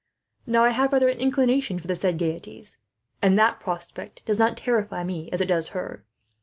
[0.47, 2.79] "Now I have rather an inclination for the said gaieties,
[3.21, 6.03] and that prospect does not terrify me as it does her.